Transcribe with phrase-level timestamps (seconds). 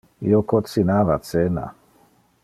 [0.27, 1.67] Io cocinava cena.